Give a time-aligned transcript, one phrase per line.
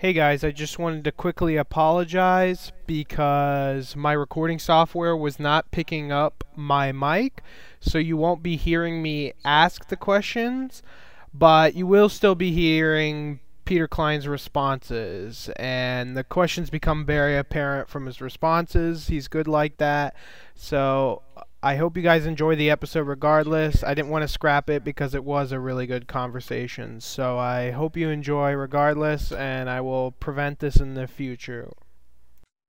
[0.00, 6.12] Hey guys, I just wanted to quickly apologize because my recording software was not picking
[6.12, 7.42] up my mic,
[7.80, 10.84] so you won't be hearing me ask the questions,
[11.34, 17.88] but you will still be hearing Peter Klein's responses, and the questions become very apparent
[17.88, 19.08] from his responses.
[19.08, 20.14] He's good like that.
[20.54, 21.22] So
[21.60, 23.82] I hope you guys enjoy the episode regardless.
[23.82, 27.00] I didn't want to scrap it because it was a really good conversation.
[27.00, 31.68] So I hope you enjoy regardless, and I will prevent this in the future.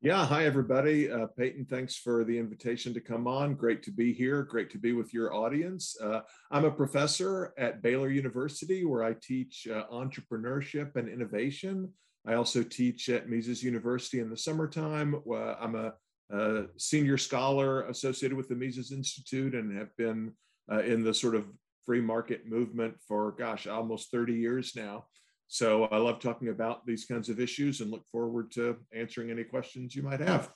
[0.02, 1.12] Yeah, hi everybody.
[1.12, 3.54] Uh, Peyton, thanks for the invitation to come on.
[3.54, 4.42] Great to be here.
[4.42, 5.96] Great to be with your audience.
[6.02, 11.94] Uh, I'm a professor at Baylor University where I teach uh, entrepreneurship and innovation.
[12.26, 15.22] I also teach at Mises University in the summertime.
[15.32, 15.94] I'm a
[16.32, 20.32] uh, senior scholar associated with the Mises Institute and have been
[20.72, 21.48] uh, in the sort of
[21.86, 25.06] free market movement for, gosh, almost 30 years now.
[25.48, 29.44] So I love talking about these kinds of issues and look forward to answering any
[29.44, 30.52] questions you might have.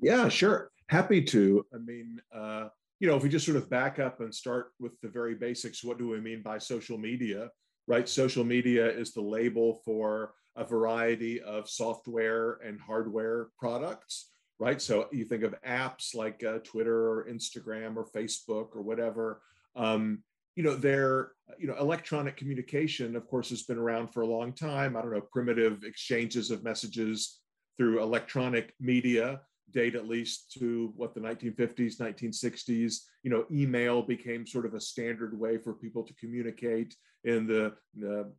[0.00, 0.70] Yeah, sure.
[0.88, 1.66] Happy to.
[1.74, 4.98] I mean, uh, you know, if we just sort of back up and start with
[5.02, 7.50] the very basics, what do we mean by social media?
[7.86, 8.08] Right?
[8.08, 14.80] Social media is the label for a variety of software and hardware products right?
[14.80, 19.42] So you think of apps like uh, Twitter or Instagram or Facebook or whatever.
[19.76, 20.22] Um,
[20.56, 24.52] you know, their you know electronic communication, of course, has been around for a long
[24.52, 24.96] time.
[24.96, 27.40] I don't know, primitive exchanges of messages
[27.76, 34.46] through electronic media date at least to what the 1950s 1960s you know email became
[34.46, 38.30] sort of a standard way for people to communicate in the, the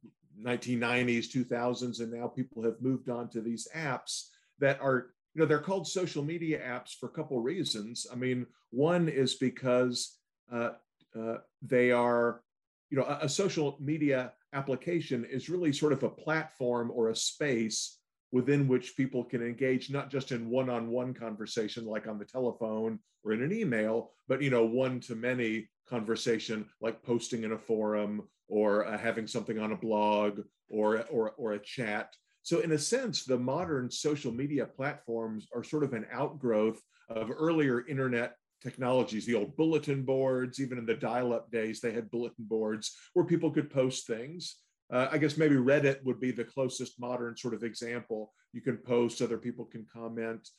[0.43, 5.59] 1990s 2000s and now people have moved on to these apps that are know they're
[5.59, 8.05] called social media apps for a couple reasons.
[8.11, 10.17] I mean one is because
[10.51, 10.71] uh,
[11.17, 12.41] uh, they are
[12.89, 17.15] you know a, a, social media application is really sort of a platform or a
[17.15, 17.99] space
[18.31, 23.33] within which people can engage not just in one-on-one conversation like on the telephone or
[23.33, 28.21] in an email but you know one to many conversation like posting in a forum
[28.47, 32.15] or uh, having something on a blog or or or a chat
[32.49, 37.29] so, in a sense, the modern social media platforms are sort of an outgrowth of
[37.29, 42.09] earlier internet technologies, the old bulletin boards, even in the dial up days, they had
[42.09, 44.55] bulletin boards where people could post things.
[44.91, 48.33] Uh, I guess maybe Reddit would be the closest modern sort of example.
[48.51, 50.49] You can post, other people can comment.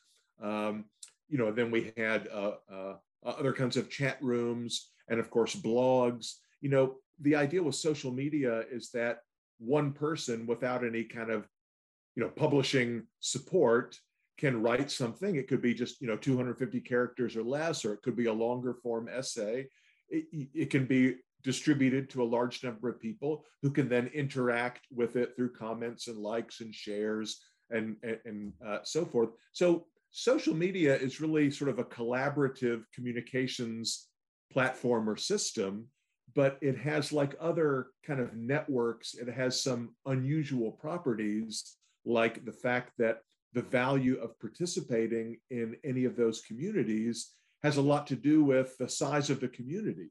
[0.41, 0.84] Um,
[1.29, 2.95] you know, then we had uh, uh,
[3.27, 6.34] other kinds of chat rooms and, of course, blogs.
[6.61, 9.23] You know, the idea with social media is that
[9.59, 11.49] one person without any kind of
[12.16, 13.98] you know publishing support
[14.38, 15.37] can write something.
[15.37, 18.32] It could be just you know 250 characters or less or it could be a
[18.32, 19.66] longer form essay.
[20.09, 24.87] It, it can be distributed to a large number of people who can then interact
[24.91, 29.31] with it through comments and likes and shares and and, and uh, so forth.
[29.53, 34.09] So social media is really sort of a collaborative communications
[34.53, 35.87] platform or system
[36.34, 41.76] but it has like other kind of networks it has some unusual properties
[42.10, 43.19] like the fact that
[43.53, 47.32] the value of participating in any of those communities
[47.62, 50.10] has a lot to do with the size of the community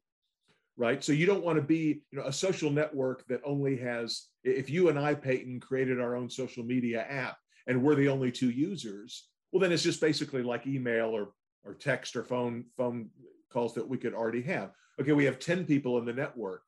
[0.79, 1.03] right?
[1.03, 4.69] So you don't want to be you know a social network that only has if
[4.69, 8.49] you and i peyton created our own social media app and we're the only two
[8.49, 11.33] users well then it's just basically like email or
[11.65, 13.09] or text or phone phone
[13.51, 14.71] calls that we could already have.
[14.99, 16.63] Okay we have 10 people in the network.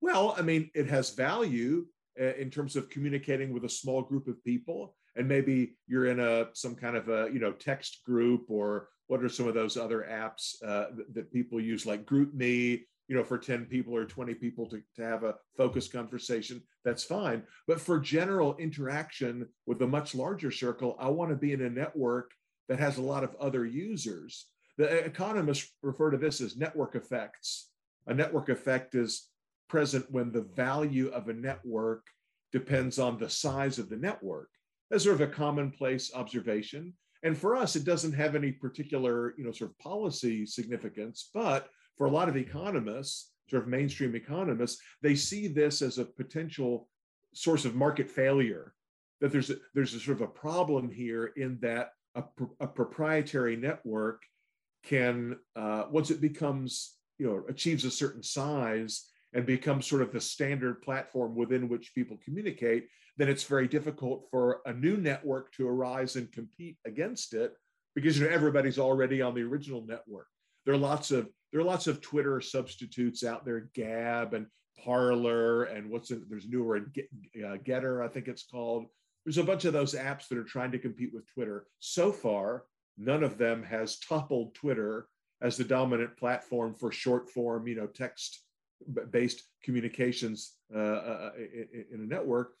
[0.00, 1.86] Well i mean it has value
[2.16, 4.94] in terms of communicating with a small group of people.
[5.16, 9.22] And maybe you're in a some kind of a you know text group or what
[9.22, 13.22] are some of those other apps uh, that, that, people use like GroupMe you know
[13.22, 16.62] for 10 people or 20 people to, to have a focused conversation?
[16.84, 17.42] That's fine.
[17.66, 21.70] But for general interaction with a much larger circle i want to be in a
[21.70, 22.32] network
[22.68, 24.46] that has a lot of other users.
[24.76, 27.70] The economists refer to this as network effects.
[28.06, 29.28] A network effect is
[29.68, 32.06] present when the value of a network
[32.52, 34.48] depends on the size of the network.
[34.90, 36.92] That's sort of a commonplace observation.
[37.22, 41.70] And for us, it doesn't have any particular, you know, sort of policy significance, but
[41.96, 46.88] for a lot of economists, sort of mainstream economists, they see this as a potential
[47.32, 48.74] source of market failure.
[49.20, 52.24] That there's a, there's a sort of a problem here in that a,
[52.60, 54.22] a proprietary network
[54.84, 60.12] can, uh, once it becomes, you know, achieves a certain size, and becomes sort of
[60.12, 65.52] the standard platform within which people communicate, then it's very difficult for a new network
[65.52, 67.54] to arise and compete against it
[67.94, 70.26] because you know everybody's already on the original network.
[70.64, 74.46] There are lots of there are lots of Twitter substitutes out there, Gab and
[74.82, 78.86] Parler and what's it, there's newer uh, Gettr, I think it's called.
[79.24, 81.66] There's a bunch of those apps that are trying to compete with Twitter.
[81.78, 82.64] So far,
[82.98, 85.08] none of them has toppled Twitter
[85.40, 88.43] as the dominant platform for short form, you know, text
[89.10, 92.52] based communications uh, uh, uh in, in a network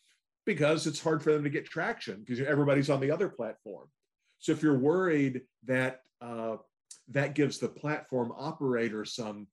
[0.46, 3.86] because it's hard for them to get traction because everybody's on the other platform.
[4.38, 6.56] So if you're worried that uh,
[7.08, 9.46] that gives the platform operator some,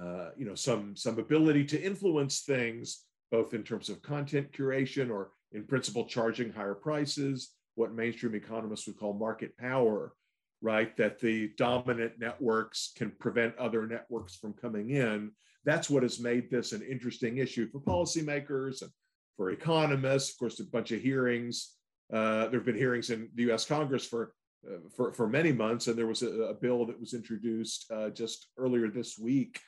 [0.00, 5.10] uh, you know, some some ability to influence things, both in terms of content curation
[5.10, 10.12] or in principle charging higher prices, what mainstream economists would call market power,
[10.60, 10.96] right?
[10.96, 15.32] That the dominant networks can prevent other networks from coming in.
[15.64, 18.90] That's what has made this an interesting issue for policymakers and
[19.36, 20.32] for economists.
[20.32, 21.74] Of course, a bunch of hearings.
[22.12, 23.64] Uh, there have been hearings in the U.S.
[23.64, 24.32] Congress for
[24.66, 28.10] uh, for for many months, and there was a, a bill that was introduced uh,
[28.10, 29.60] just earlier this week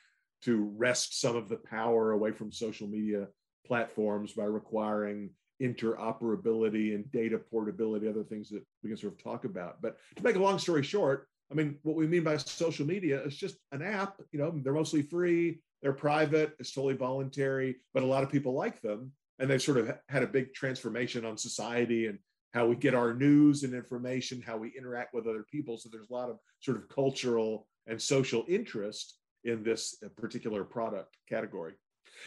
[0.42, 3.26] to wrest some of the power away from social media
[3.66, 9.44] platforms by requiring interoperability and data portability, other things that we can sort of talk
[9.44, 9.82] about.
[9.82, 13.22] But to make a long story short, I mean, what we mean by social media
[13.22, 14.16] is just an app.
[14.32, 18.52] You know, they're mostly free, they're private, it's totally voluntary, but a lot of people
[18.52, 19.12] like them.
[19.38, 22.18] And they've sort of had a big transformation on society and
[22.52, 25.78] how we get our news and information, how we interact with other people.
[25.78, 30.64] So there's a lot of sort of cultural and social interest in this uh, particular
[30.64, 31.74] product category.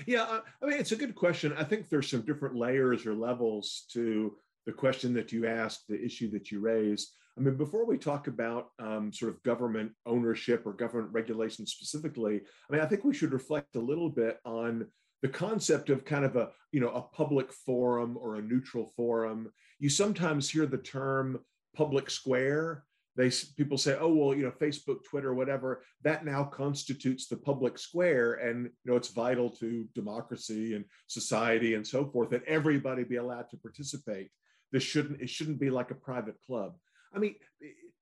[0.08, 1.54] Yeah, uh, I mean, it's a good question.
[1.56, 4.36] I think there's some different layers or levels to
[4.66, 7.12] the question that you asked, the issue that you raised.
[7.38, 12.42] I mean, before we talk about um, sort of government ownership or government regulation specifically,
[12.70, 14.88] I mean, I think we should reflect a little bit on
[15.24, 19.52] the concept of kind of a you know a public forum or a neutral forum.
[19.80, 21.40] You sometimes hear the term
[21.76, 22.84] public square,
[23.16, 25.84] they people say oh well you know facebook twitter whatever.
[26.04, 31.74] That now constitutes the public square and you know it's vital to democracy and society
[31.74, 34.30] and so forth that everybody be allowed to participate.
[34.72, 36.76] This shouldn't it shouldn't be like a private club
[37.14, 37.36] i mean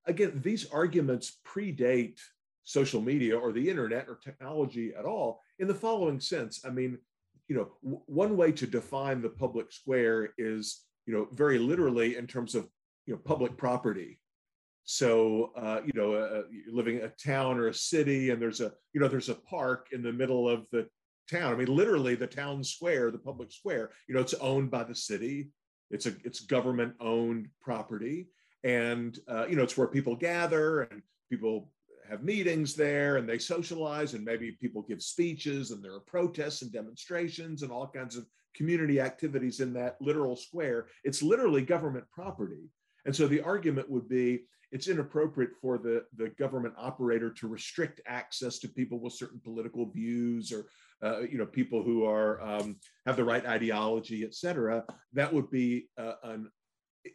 [0.06, 2.20] again these arguments predate
[2.64, 6.98] social media or the internet or technology at all in the following sense i mean
[7.48, 12.18] you know w- one way to define the public square is you know very literally
[12.18, 12.68] in terms of
[13.06, 14.20] you know public property
[14.84, 18.62] so uh, you know, uh, you're living in a town or a city, and there's
[18.62, 20.88] a you know there's a park in the middle of the
[21.30, 21.54] town.
[21.54, 23.92] I mean, literally the town square, the public square.
[24.08, 25.50] You know, it's owned by the city.
[25.92, 28.30] It's a it's government owned property,
[28.64, 31.72] and uh, you know it's where people gather and people
[32.10, 36.62] have meetings there and they socialize and maybe people give speeches and there are protests
[36.62, 40.88] and demonstrations and all kinds of community activities in that literal square.
[41.06, 42.70] It's literally government property.
[43.06, 44.42] And so the argument would be
[44.72, 49.90] it's inappropriate for the, the government operator to restrict access to people with certain political
[49.90, 50.68] views or
[51.04, 54.84] uh, you know people who are um, have the right ideology, et cetera.
[55.14, 56.50] That would be uh, an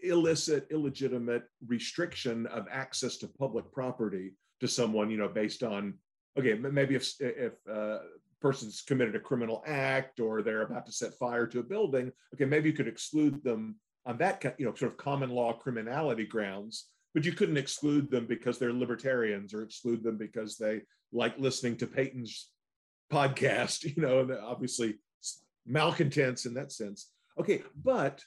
[0.03, 5.94] illicit, illegitimate restriction of access to public property to someone, you know, based on
[6.38, 7.99] okay, maybe if if uh,
[8.41, 12.44] person's committed a criminal act or they're about to set fire to a building, okay,
[12.44, 16.91] maybe you could exclude them on that you know sort of common law criminality grounds
[17.17, 20.82] but you couldn't exclude them because they're libertarians or exclude them because they
[21.15, 22.50] like listening to Peyton's
[23.11, 24.99] podcast, you know, obviously
[25.65, 27.11] malcontents in that sense.
[27.41, 28.23] Okay, but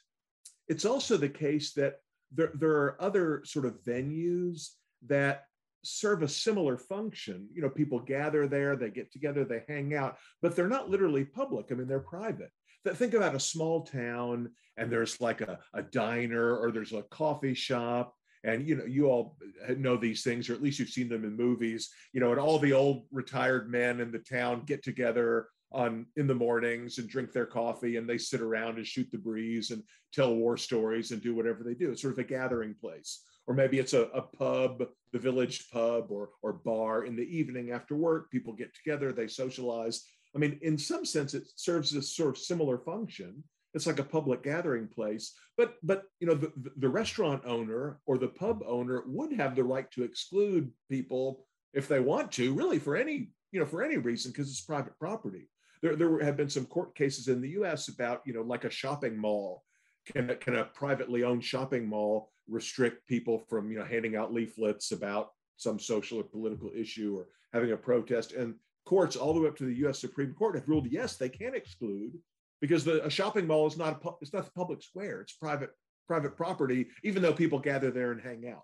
[0.70, 1.96] it's also the case that
[2.32, 4.70] there, there are other sort of venues
[5.08, 5.46] that
[5.84, 7.48] serve a similar function.
[7.54, 11.26] You know, people gather there, they get together, they hang out, but they're not literally
[11.26, 11.68] public.
[11.72, 12.52] I mean, they're private.
[12.94, 17.54] Think about a small town and there's like a, a diner or there's a coffee
[17.54, 19.38] shop and you know you all
[19.78, 22.58] know these things or at least you've seen them in movies you know and all
[22.58, 27.32] the old retired men in the town get together on in the mornings and drink
[27.32, 29.84] their coffee and they sit around and shoot the breeze and
[30.14, 31.92] tell war stories and do whatever they do.
[31.92, 33.24] It's sort of a gathering place.
[33.48, 37.06] Or maybe it's a, a pub the village pub or or bar.
[37.06, 40.04] In the evening after work people get together they socialize.
[40.36, 43.44] I mean in some sense it serves this sort of similar function.
[43.76, 45.34] It's like a public gathering place.
[45.56, 49.64] But but you know the, the restaurant owner or the pub owner would have the
[49.64, 53.98] right to exclude people if they want to really for any you know for any
[53.98, 55.48] reason because it's private property
[55.82, 58.70] there, there have been some court cases in the us about you know like a
[58.70, 59.64] shopping mall.
[60.06, 64.92] Can, can a privately owned shopping mall restrict people from you know handing out leaflets
[64.92, 68.34] about some social or political issue or having a protest?
[68.34, 68.56] And
[68.86, 71.54] courts all the way up to the us supreme court have ruled yes they can
[71.54, 72.18] exclude
[72.60, 75.22] because the, a shopping mall is not a it's not the public square.
[75.22, 75.72] It's private
[76.08, 78.64] private property even though people gather there and hang out.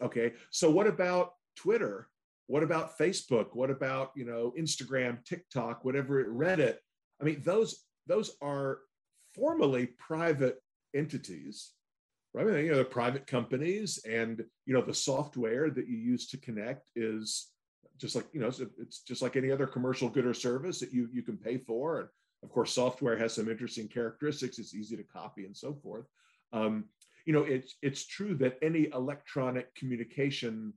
[0.00, 0.32] Okay.
[0.50, 2.08] So what about twitter
[2.46, 6.76] what about facebook what about you know instagram tiktok whatever it reddit
[7.20, 8.78] I mean, those those are
[9.34, 10.58] formally private
[10.94, 11.72] entities,
[12.32, 12.46] right?
[12.46, 16.28] I mean, you know, they're private companies, and you know, the software that you use
[16.28, 17.48] to connect is
[17.98, 21.08] just like you know, it's, just like any other commercial good or service that you
[21.12, 22.00] you can pay for.
[22.00, 22.08] And
[22.42, 24.58] of course, software has some interesting characteristics.
[24.58, 26.06] It's easy to copy and so forth.
[26.52, 26.84] Um,
[27.24, 30.74] you know, it's it's true that any electronic communication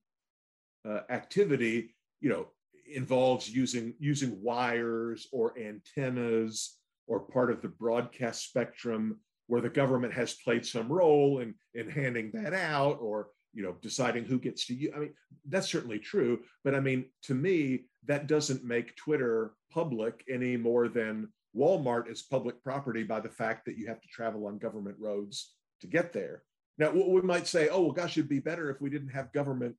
[0.88, 2.48] uh, activity, you know,
[2.94, 6.78] involves using using wires or antennas
[7.08, 11.90] or part of the broadcast spectrum where the government has played some role in in
[11.90, 15.14] handing that out or you know deciding who gets to use i mean
[15.50, 20.88] that's certainly true but i mean to me that doesn't make twitter public any more
[20.88, 21.28] than
[21.58, 25.56] walmart is public property by the fact that you have to travel on government roads
[25.82, 26.44] to get there.
[26.78, 29.76] Now we might say oh well gosh it'd be better if we didn't have government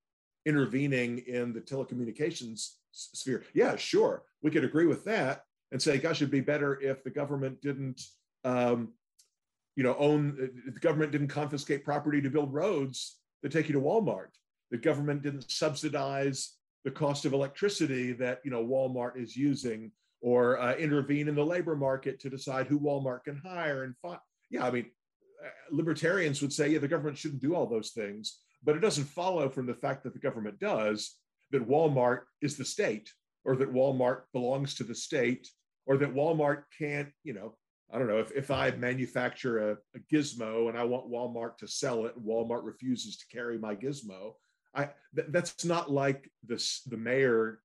[0.48, 3.44] intervening in the telecommunications sphere.
[3.54, 7.10] Yeah, sure, we could agree with that and say, gosh, it'd be better if the
[7.10, 8.00] government didn't,
[8.44, 8.92] um,
[9.76, 13.80] you know, own the government didn't confiscate property to build roads that take you to
[13.80, 14.30] Walmart.
[14.70, 20.58] The government didn't subsidize the cost of electricity that you know Walmart is using, or
[20.58, 24.18] uh, intervene in the labor market to decide who Walmart can hire and find.
[24.50, 24.86] Yeah, I mean,
[25.44, 29.04] uh, libertarians would say, yeah, the government shouldn't do all those things, but it doesn't
[29.04, 31.16] follow from the fact that the government does
[31.50, 33.10] that Walmart is the state
[33.44, 35.48] or that Walmart belongs to the state
[35.86, 37.56] or that Walmart can't, you know,
[37.90, 41.68] I don't know, if, if I manufacture a, a gizmo and I want Walmart to
[41.68, 44.32] sell it and Walmart refuses to carry my gizmo,
[44.74, 47.60] I th- that's not like this the mayor,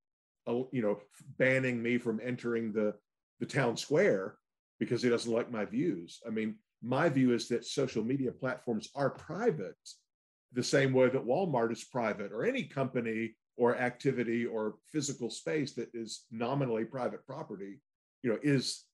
[0.47, 1.00] uh, you know,
[1.38, 2.95] banning me from entering the
[3.41, 4.38] the town square
[4.79, 6.21] because he doesn't like my views.
[6.25, 9.75] I mean, my view is that social media platforms are private
[10.53, 15.74] the same way that Walmart is private or any company or activity or physical space
[15.74, 17.79] that is nominally private property,
[18.22, 18.86] you know, is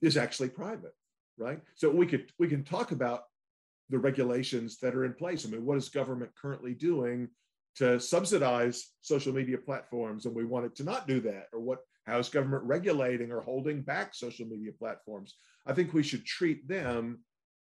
[0.00, 0.94] is actually private,
[1.38, 1.60] right?
[1.74, 3.24] So we could we can talk about
[3.90, 5.46] the regulations that are in place.
[5.46, 7.28] I mean, what is government currently doing
[7.76, 11.78] to subsidize social media platforms and we want it to not do that or what
[12.06, 15.36] how is government regulating or holding back social media platforms
[15.66, 17.20] i think we should treat them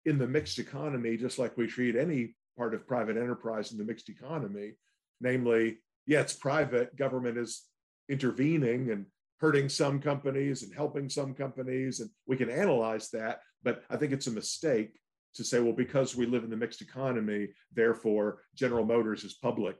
[0.05, 3.85] in the mixed economy just like we treat any part of private enterprise in the
[3.85, 4.73] mixed economy
[5.21, 6.97] namely yeah, it's private.
[6.97, 7.65] Government is
[8.09, 9.07] intervening and
[9.41, 13.41] hurting some companies and helping some companies, and we can analyze that.
[13.63, 14.99] But I think it's a mistake
[15.35, 19.77] to say, well, because we live in the mixed economy, therefore General Motors is public,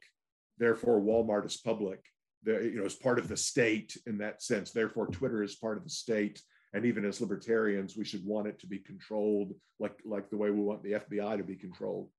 [0.59, 2.01] therefore Walmart is public,
[2.43, 4.73] the, you know, as part of the state in that sense.
[4.73, 6.43] Therefore, Twitter is part of the state.
[6.75, 10.51] And even as libertarians, we should want it to be controlled like, like the way
[10.51, 12.11] we want the FBI to be controlled.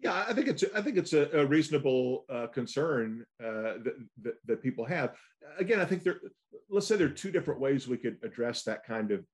[0.00, 4.34] Yeah, I think it's I think it's a, a reasonable uh, concern uh, that, that,
[4.46, 5.16] that people have.
[5.58, 6.20] Again, I think there.
[6.70, 9.24] Let's say there are two different ways we could address that kind of,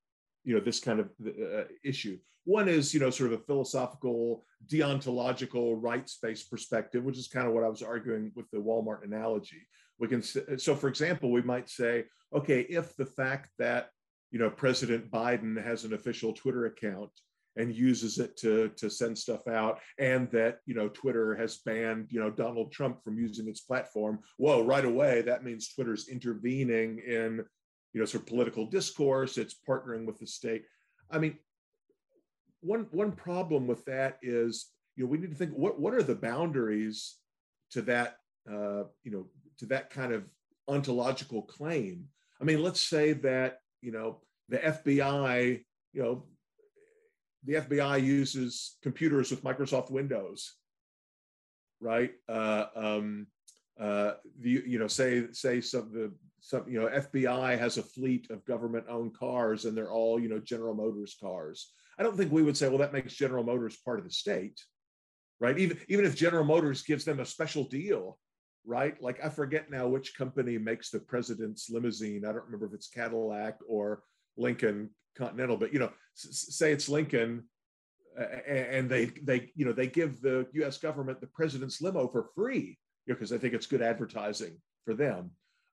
[0.44, 2.18] you know, this kind of uh, issue.
[2.44, 7.52] One is you know sort of a philosophical, deontological, rights-based perspective, which is kind of
[7.52, 9.66] what I was arguing with the Walmart analogy.
[9.98, 12.04] We can so for example, we might say,
[12.34, 13.90] okay, if the fact that
[14.30, 17.10] you know President Biden has an official Twitter account
[17.56, 22.06] and uses it to to send stuff out and that you know twitter has banned
[22.10, 24.18] you know donald trump from using its platform.
[24.38, 27.44] Whoa right away that means twitter's intervening in
[27.92, 30.64] you know sort of political discourse it's partnering with the state.
[31.10, 31.38] I mean
[32.60, 36.02] one one problem with that is you know we need to think what what are
[36.02, 37.16] the boundaries
[37.70, 38.16] to that
[38.50, 39.26] uh, you know
[39.58, 40.24] to that kind of
[40.66, 42.06] ontological claim?
[42.40, 46.26] I mean let's say that you know the fbi you know
[47.44, 50.54] the FBI uses computers with Microsoft Windows,
[51.80, 52.12] right?
[52.28, 53.26] Uh, um,
[53.78, 58.30] uh, the you know say say some the some you know FBI has a fleet
[58.30, 61.72] of government-owned cars and they're all you know General Motors cars.
[61.98, 64.60] I don't think we would say well that makes General Motors part of the state,
[65.40, 65.58] right?
[65.58, 68.18] Even even if General Motors gives them a special deal,
[68.64, 69.00] right?
[69.02, 72.24] Like I forget now which company makes the president's limousine.
[72.24, 74.02] I don't remember if it's Cadillac or
[74.36, 77.44] Lincoln Continental, but you know, say it's Lincoln,
[78.18, 80.78] uh, and they they you know they give the U.S.
[80.78, 84.94] government the president's limo for free, because you know, they think it's good advertising for
[84.94, 85.30] them.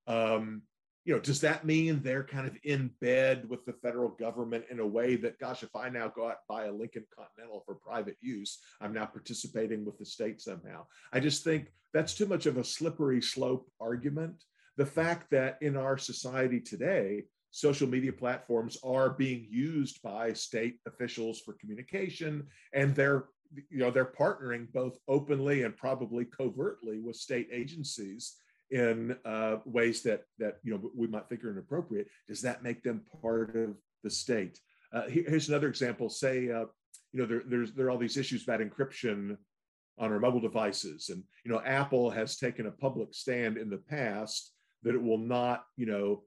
[0.08, 0.64] Um,
[1.04, 4.80] you know, does that mean they're kind of in bed with the federal government in
[4.80, 8.18] a way that, gosh, if I now go out buy a Lincoln Continental for private
[8.22, 10.86] use, I'm now participating with the state somehow?
[11.12, 14.44] I just think that's too much of a slippery slope argument.
[14.78, 20.80] The fact that in our society today, social media platforms are being used by state
[20.88, 23.26] officials for communication and they're
[23.70, 28.38] you know they're partnering both openly and probably covertly with state agencies
[28.72, 32.82] in uh, ways that that you know we might think are inappropriate, does that make
[32.84, 34.60] them part of the state?
[34.94, 36.10] Uh, here's another example.
[36.10, 36.66] Say, uh,
[37.12, 39.38] you know, there, there's there are all these issues about encryption
[40.00, 43.78] on our mobile devices, and you know, Apple has taken a public stand in the
[43.78, 44.54] past
[44.84, 46.24] that it will not, you know,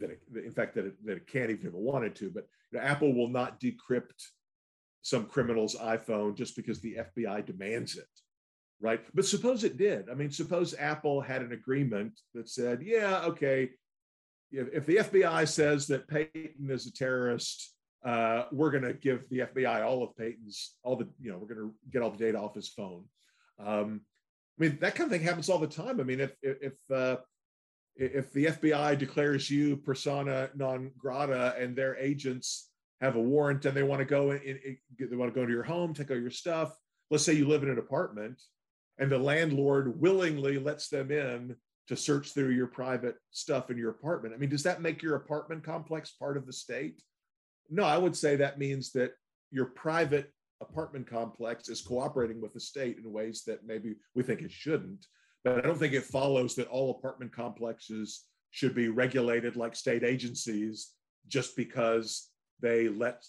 [0.00, 2.46] that it, in fact that it, that it can't even if it wanted to, but
[2.72, 4.30] you know, Apple will not decrypt
[5.02, 8.08] some criminal's iPhone just because the FBI demands it
[8.80, 9.00] right?
[9.14, 10.08] But suppose it did.
[10.10, 13.70] I mean, suppose Apple had an agreement that said, yeah, okay,
[14.52, 17.74] if, if the FBI says that Peyton is a terrorist,
[18.04, 21.54] uh, we're going to give the FBI all of Peyton's, all the, you know, we're
[21.54, 23.04] going to get all the data off his phone.
[23.58, 24.02] Um,
[24.58, 26.00] I mean, that kind of thing happens all the time.
[26.00, 27.16] I mean, if if uh,
[27.96, 33.76] if the FBI declares you persona non grata and their agents have a warrant and
[33.76, 36.30] they want to go in, they want to go into your home, take all your
[36.30, 36.76] stuff.
[37.10, 38.40] Let's say you live in an apartment
[38.98, 41.56] and the landlord willingly lets them in
[41.88, 44.34] to search through your private stuff in your apartment.
[44.34, 47.02] I mean, does that make your apartment complex part of the state?
[47.70, 49.12] No, I would say that means that
[49.50, 54.42] your private apartment complex is cooperating with the state in ways that maybe we think
[54.42, 55.06] it shouldn't.
[55.46, 60.02] But I don't think it follows that all apartment complexes should be regulated like state
[60.02, 60.90] agencies
[61.28, 63.24] just because they let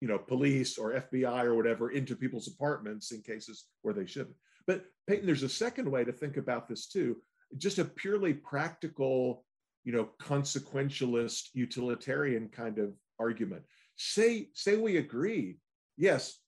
[0.00, 4.36] you know police or FBI or whatever into people's apartments in cases where they shouldn't.
[4.66, 7.18] But Peyton, there's a second way to think about this too.
[7.58, 9.44] Just a purely practical,
[9.84, 13.64] you know, consequentialist, utilitarian kind of argument.
[13.96, 15.58] Say, say we agree,
[15.98, 16.38] yes,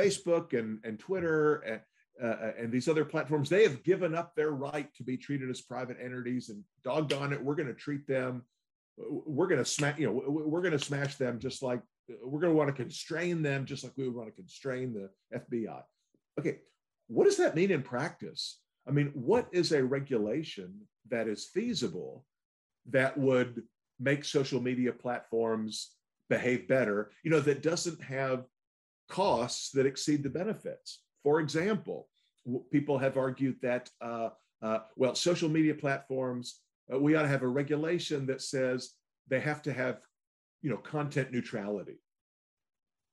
[0.00, 1.82] Facebook and, and Twitter and,
[2.22, 5.60] uh, and these other platforms, they have given up their right to be treated as
[5.60, 8.42] private entities, and doggone it, we're going to treat them,
[8.96, 11.80] we're going to smash, you know, we're going to smash them just like
[12.22, 15.10] we're going to want to constrain them, just like we would want to constrain the
[15.36, 15.82] FBI.
[16.38, 16.58] Okay,
[17.08, 18.60] what does that mean in practice?
[18.88, 20.80] I mean, what is a regulation
[21.10, 22.24] that is feasible
[22.90, 23.62] that would
[23.98, 25.90] make social media platforms
[26.28, 28.44] behave better, you know, that doesn't have
[29.08, 31.00] costs that exceed the benefits?
[31.24, 32.08] For example,
[32.70, 34.30] people have argued that, uh,
[34.62, 36.60] uh, well, social media platforms,
[36.92, 38.92] uh, we ought to have a regulation that says
[39.28, 40.00] they have to have,
[40.62, 42.00] you know, content neutrality,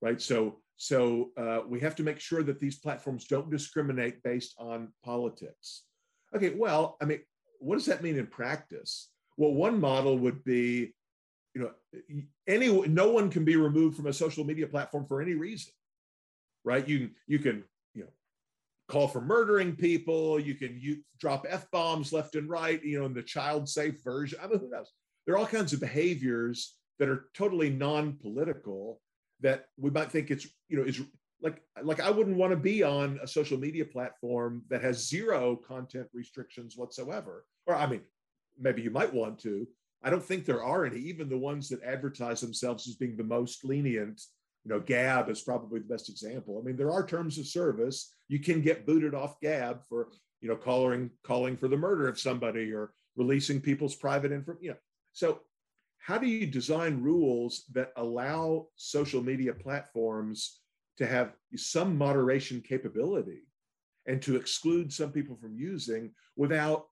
[0.01, 0.21] right?
[0.21, 4.91] So so uh, we have to make sure that these platforms don't discriminate based on
[5.03, 5.83] politics.
[6.35, 7.19] Okay, well, I mean,
[7.59, 9.09] what does that mean in practice?
[9.37, 10.93] Well, one model would be,
[11.53, 11.71] you know,
[12.47, 15.71] any no one can be removed from a social media platform for any reason,
[16.63, 16.87] right?
[16.87, 17.63] You you can
[18.87, 20.39] call for murdering people.
[20.39, 22.83] You can drop f bombs left and right.
[22.83, 24.39] You know, in the child safe version.
[24.41, 24.91] I mean, who knows?
[25.25, 28.99] There are all kinds of behaviors that are totally non-political
[29.41, 31.01] that we might think it's you know is
[31.41, 35.55] like like I wouldn't want to be on a social media platform that has zero
[35.55, 37.45] content restrictions whatsoever.
[37.67, 38.01] Or I mean,
[38.57, 39.67] maybe you might want to.
[40.03, 43.23] I don't think there are any, even the ones that advertise themselves as being the
[43.23, 44.21] most lenient.
[44.65, 46.57] You know, Gab is probably the best example.
[46.57, 48.13] I mean, there are terms of service.
[48.29, 50.09] You can get booted off Gab for
[50.41, 54.55] you know calling calling for the murder of somebody or releasing people's private info.
[54.61, 54.77] You know,
[55.11, 55.39] so
[55.99, 60.59] how do you design rules that allow social media platforms
[60.97, 63.43] to have some moderation capability
[64.05, 66.85] and to exclude some people from using without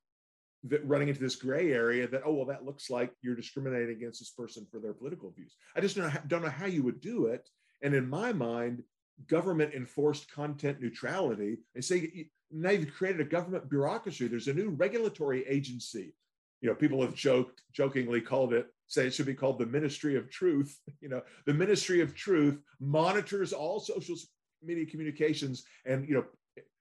[0.83, 4.29] running into this gray area that oh well that looks like you're discriminating against this
[4.29, 7.25] person for their political views i just don't know, don't know how you would do
[7.25, 7.49] it
[7.81, 8.83] and in my mind
[9.27, 14.27] government enforced content neutrality they say now you've created a government bureaucracy.
[14.27, 16.13] There's a new regulatory agency.
[16.61, 20.15] You know people have joked jokingly called it say it should be called the ministry
[20.15, 20.77] of truth.
[21.01, 24.15] You know the ministry of truth monitors all social
[24.63, 26.25] media communications and you know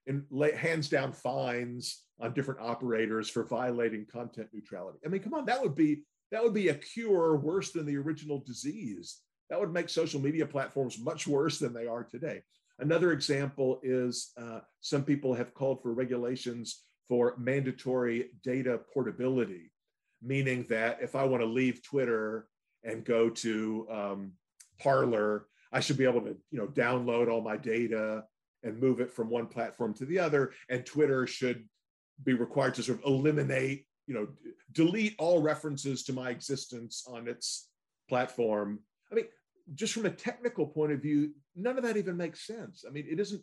[0.07, 4.99] and hands down fines on different operators for violating content neutrality.
[5.03, 7.97] I mean come on that would be that would be a cure worse than the
[7.97, 12.41] original disease that would make social media platforms much worse than they are today
[12.79, 19.71] another example is uh, some people have called for regulations for mandatory data portability
[20.21, 22.47] meaning that if I want to leave Twitter
[22.83, 24.31] and go to um,
[24.79, 28.23] Parler, I should be able to, you know, download all my data
[28.63, 30.51] and move it from one platform to the other.
[30.69, 31.67] And Twitter should
[32.23, 34.27] be required to sort of eliminate, you know,
[34.73, 37.69] delete all references to my existence on its
[38.07, 38.79] platform.
[39.11, 39.25] I mean,
[39.75, 42.83] just from a technical point of view, none of that even makes sense.
[42.87, 43.41] I mean, it isn't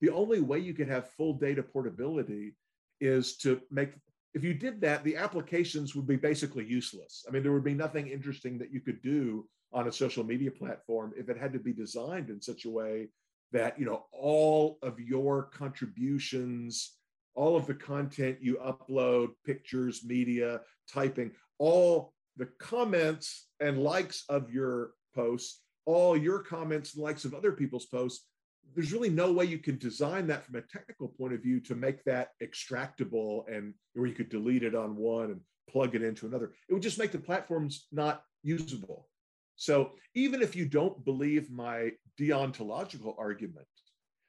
[0.00, 2.54] the only way you can have full data portability
[3.00, 3.94] is to make
[4.34, 7.22] if you did that, the applications would be basically useless.
[7.28, 10.50] I mean, there would be nothing interesting that you could do on a social media
[10.50, 13.08] platform if it had to be designed in such a way
[13.52, 16.96] that you know all of your contributions
[17.34, 20.60] all of the content you upload, pictures, media,
[20.92, 27.34] typing, all the comments and likes of your posts, all your comments and likes of
[27.34, 28.26] other people's posts,
[28.74, 31.74] there's really no way you can design that from a technical point of view to
[31.74, 36.26] make that extractable and where you could delete it on one and plug it into
[36.26, 36.52] another.
[36.68, 39.08] It would just make the platforms not usable.
[39.56, 43.66] So even if you don't believe my deontological argument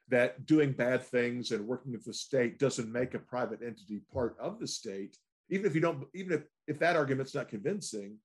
[0.08, 4.36] that doing bad things and working with the state doesn't make a private entity part
[4.38, 5.16] of the state,
[5.48, 8.18] even if you don't, even if, if that argument's not convincing,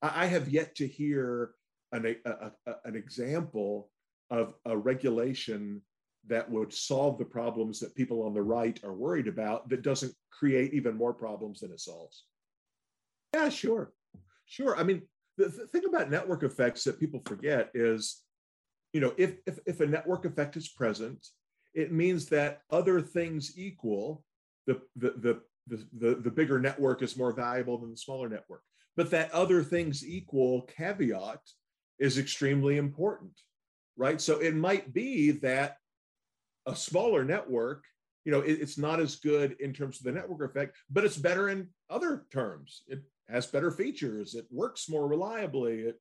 [0.00, 1.50] I, I have yet to hear
[1.96, 2.30] an, a,
[2.66, 3.90] a, an example
[4.30, 5.80] of a regulation
[6.26, 10.12] that would solve the problems that people on the right are worried about that doesn't
[10.30, 12.24] create even more problems than it solves.
[13.34, 13.92] Yeah, sure.
[14.46, 14.76] Sure.
[14.76, 15.02] I mean,
[15.36, 18.22] the, the thing about network effects that people forget is,
[18.92, 21.26] you know, if, if, if a network effect is present,
[21.74, 24.24] it means that other things equal,
[24.66, 28.62] the, the, the, the, the, the bigger network is more valuable than the smaller network.
[28.96, 31.40] But that other things equal caveat
[31.98, 33.32] is extremely important,
[33.96, 34.20] right?
[34.20, 35.76] So it might be that
[36.66, 37.84] a smaller network,
[38.24, 41.16] you know, it, it's not as good in terms of the network effect, but it's
[41.16, 42.82] better in other terms.
[42.88, 44.34] It has better features.
[44.34, 45.80] It works more reliably.
[45.80, 46.00] It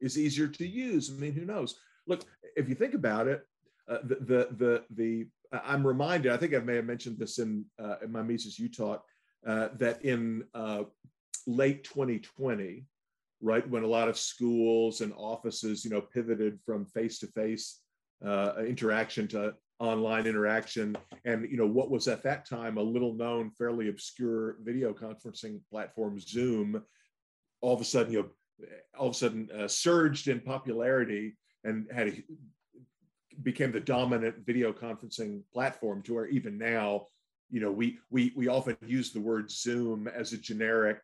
[0.00, 1.10] is easier to use.
[1.10, 1.78] I mean, who knows?
[2.06, 2.24] Look,
[2.56, 3.42] if you think about it,
[3.88, 6.32] uh, the, the the the I'm reminded.
[6.32, 9.04] I think I may have mentioned this in uh, in my Mises U talk
[9.46, 10.84] uh, that in uh,
[11.46, 12.84] late 2020,
[13.40, 17.80] right when a lot of schools and offices, you know, pivoted from face to face
[18.66, 20.96] interaction to online interaction.
[21.24, 25.60] And you know what was at that time a little known fairly obscure video conferencing
[25.70, 26.82] platform zoom
[27.60, 28.66] all of a sudden you know
[28.98, 32.24] all of a sudden uh, surged in popularity and had a,
[33.42, 37.06] became the dominant video conferencing platform to where even now
[37.50, 41.00] you know we we we often use the word zoom as a generic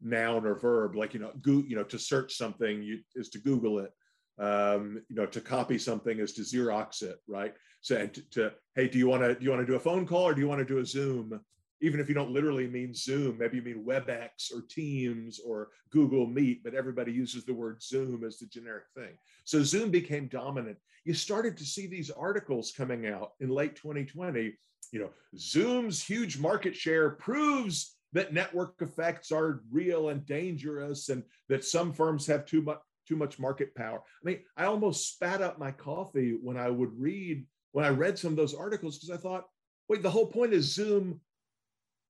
[0.00, 3.38] noun or verb like you know go, you know to search something you, is to
[3.38, 3.92] google it
[4.38, 7.54] um, you know, to copy something is to Xerox it, right?
[7.80, 10.06] So to, to hey, do you want to do you want to do a phone
[10.06, 11.40] call or do you want to do a Zoom?
[11.80, 16.26] Even if you don't literally mean Zoom, maybe you mean WebEx or Teams or Google
[16.26, 19.16] Meet, but everybody uses the word Zoom as the generic thing.
[19.44, 20.76] So Zoom became dominant.
[21.04, 24.54] You started to see these articles coming out in late 2020.
[24.90, 31.22] You know, Zoom's huge market share proves that network effects are real and dangerous and
[31.48, 33.98] that some firms have too much too much market power.
[33.98, 38.18] I mean, I almost spat up my coffee when I would read, when I read
[38.18, 39.46] some of those articles, because I thought,
[39.88, 41.20] wait, the whole point is Zoom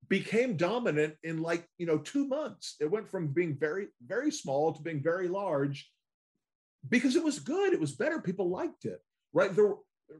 [0.08, 2.74] became dominant in like, you know, two months.
[2.80, 5.88] It went from being very, very small to being very large
[6.88, 7.72] because it was good.
[7.72, 8.20] It was better.
[8.20, 9.00] People liked it,
[9.32, 9.54] right?
[9.54, 9.74] There,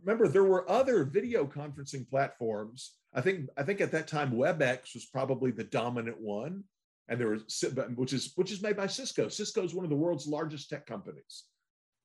[0.05, 2.98] remember, there were other video conferencing platforms.
[3.15, 6.65] I think, I think at that time, WebEx was probably the dominant one
[7.09, 9.29] and there was which is which is made by Cisco.
[9.29, 11.45] Cisco is one of the world's largest tech companies,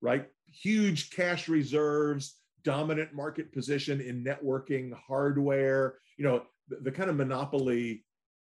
[0.01, 0.27] right?
[0.49, 5.95] Huge cash reserves, dominant market position in networking, hardware.
[6.17, 8.05] You know the, the kind of monopoly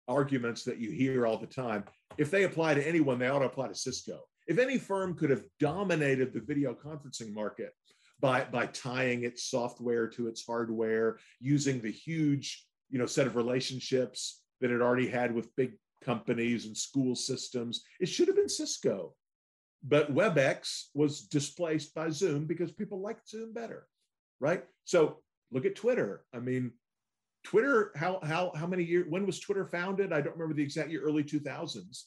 [0.09, 1.85] arguments that you hear all the time.
[2.19, 4.21] If they apply to anyone, they ought to apply to Cisco.
[4.47, 7.73] If any firm could have dominated the video conferencing market
[8.23, 13.37] by by tying its software to its hardware, using the huge you know set of
[13.37, 17.85] relationships that it already had with big companies and school systems.
[18.01, 19.15] It should have been Cisco.
[19.85, 23.89] But WebEx was displaced by Zoom because people liked Zoom better,
[24.39, 24.65] right?
[24.85, 25.19] So
[25.51, 26.25] look at Twitter.
[26.33, 26.71] I mean,
[27.43, 29.07] Twitter, how how how many years?
[29.09, 30.13] When was Twitter founded?
[30.13, 31.03] I don't remember the exact year.
[31.03, 32.07] Early two thousands.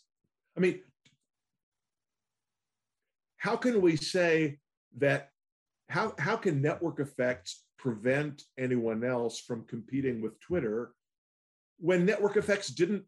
[0.55, 0.79] I mean,
[3.35, 4.59] how can we say
[4.97, 5.31] that?
[5.89, 10.91] How how can network effects prevent anyone else from competing with Twitter
[11.77, 13.03] when network effects didn't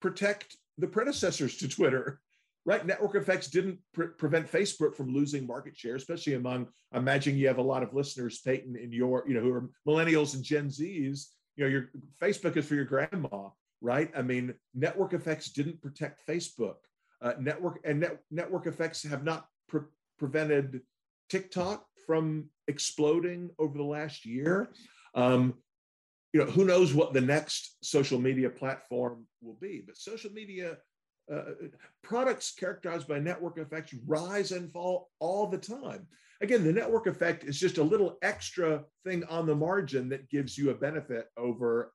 [0.00, 2.20] protect the predecessors to Twitter,
[2.64, 2.86] right?
[2.86, 6.68] Network effects didn't pre- prevent Facebook from losing market share, especially among.
[6.94, 10.34] Imagine you have a lot of listeners, Peyton, in your, you know, who are millennials
[10.34, 11.26] and Gen Zs.
[11.56, 11.90] You know, your
[12.20, 14.10] Facebook is for your grandma, right?
[14.16, 16.76] I mean, network effects didn't protect Facebook.
[17.20, 19.82] Uh, network and net, network effects have not pre-
[20.18, 20.80] prevented
[21.28, 24.70] TikTok from exploding over the last year.
[25.14, 25.54] Um,
[26.32, 30.78] you know, who knows what the next social media platform will be, but social media
[31.32, 31.42] uh,
[32.02, 36.06] products characterized by network effects rise and fall all the time.
[36.40, 40.58] Again, the network effect is just a little extra thing on the margin that gives
[40.58, 41.92] you a benefit over,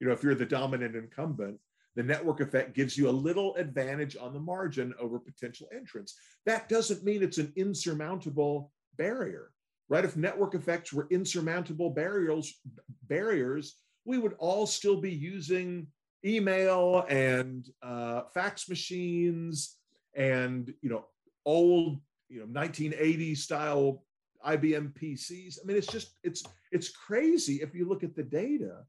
[0.00, 1.58] you know, if you're the dominant incumbent,
[1.94, 6.14] the network effect gives you a little advantage on the margin over potential entrants.
[6.44, 9.50] That doesn't mean it's an insurmountable barrier
[9.88, 10.04] right?
[10.04, 12.60] If network effects were insurmountable barriers,
[13.08, 15.88] barriers, we would all still be using
[16.24, 19.76] email and uh, fax machines
[20.14, 21.04] and you know
[21.44, 24.02] old you know 1980s style
[24.46, 25.58] IBM PCs.
[25.62, 28.84] I mean, it's just it's it's crazy if you look at the data,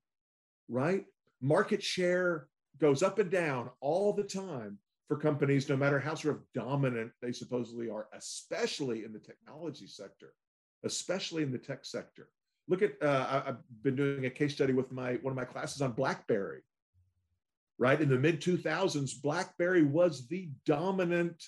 [0.68, 1.06] right?
[1.42, 2.48] Market share
[2.80, 7.12] goes up and down all the time for companies, no matter how sort of dominant
[7.22, 10.34] they supposedly are, especially in the technology sector,
[10.84, 12.30] especially in the tech sector.
[12.68, 15.82] Look at uh, I've been doing a case study with my one of my classes
[15.82, 16.62] on BlackBerry.
[17.80, 21.42] Right in the mid 2000s, BlackBerry was the dominant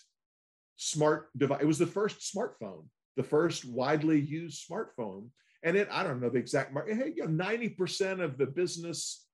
[0.78, 1.62] smart device.
[1.62, 2.86] It was the first smartphone,
[3.17, 5.30] the first widely used smartphone.
[5.63, 6.95] And it, I don't know the exact market.
[6.95, 9.26] Hey, you know, 90% of the business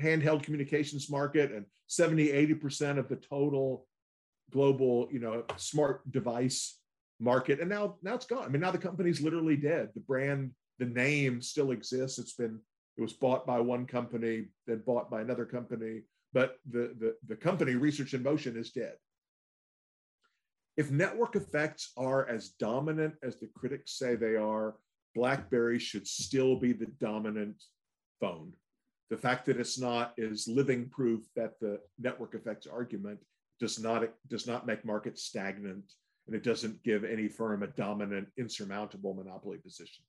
[0.00, 3.86] handheld communications market and 70, 80% of the total
[4.50, 6.78] global, you know, smart device
[7.20, 7.60] market.
[7.60, 8.44] And now, now it's gone.
[8.44, 9.90] I mean, now the company's literally dead.
[9.94, 12.18] The brand, the name still exists.
[12.18, 12.58] It's been,
[12.96, 16.02] it was bought by one company, then bought by another company,
[16.32, 18.94] but the, the, the company Research in Motion is dead
[20.76, 24.74] if network effects are as dominant as the critics say they are,
[25.14, 27.62] BlackBerry should still be the dominant
[28.20, 28.52] phone.
[29.12, 33.18] The fact that it's not is living proof that the network effects argument
[33.60, 35.84] does not, does not make markets stagnant
[36.26, 40.02] and it doesn't give any firm a dominant, insurmountable monopoly position.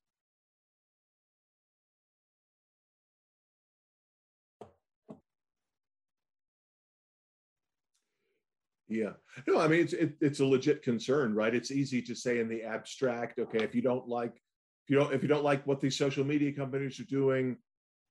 [8.87, 9.11] Yeah.
[9.49, 11.53] No, I mean it's it, it's a legit concern, right?
[11.53, 14.37] It's easy to say in the abstract, okay, if you don't like
[14.85, 17.57] if you don't if you don't like what these social media companies are doing,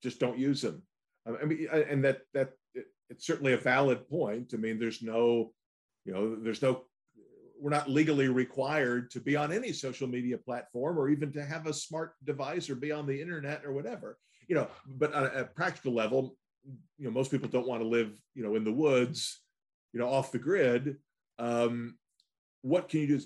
[0.03, 0.83] just don't use them.
[1.27, 4.53] I mean, and that that it, it's certainly a valid point.
[4.55, 5.53] I mean, there's no,
[6.05, 6.85] you know, there's no
[7.61, 11.67] we're not legally required to be on any social media platform or even to have
[11.69, 15.45] a smart device or be on the internet or whatever you know but on a
[15.45, 16.35] practical level
[16.99, 19.43] you know most people don't want to live you know in the woods
[19.93, 20.97] you know, off the grid.
[21.39, 21.97] Um,
[22.63, 23.21] what can you do?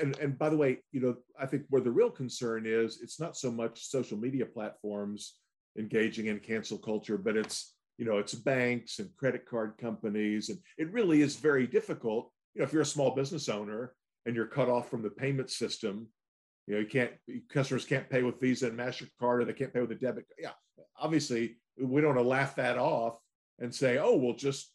[0.00, 3.20] And, and by the way, you know, I think where the real concern is, it's
[3.20, 5.34] not so much social media platforms
[5.78, 10.48] engaging in cancel culture, but it's, you know, it's banks and credit card companies.
[10.48, 12.30] And it really is very difficult.
[12.54, 15.50] You know, if you're a small business owner and you're cut off from the payment
[15.50, 16.08] system,
[16.66, 17.12] you know, you can't,
[17.48, 20.26] customers can't pay with Visa and MasterCard or they can't pay with a debit.
[20.38, 20.50] Yeah,
[20.98, 23.18] obviously, we don't want to laugh that off
[23.60, 24.72] and say, oh, well, just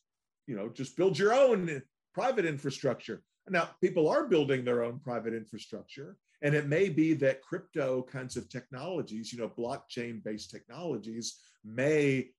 [0.48, 1.82] you know, just build your own
[2.14, 3.22] private infrastructure.
[3.50, 6.18] Now, people are building their own private infrastructure.
[6.42, 12.30] And it may be that crypto kinds of technologies, you know, blockchain based technologies may,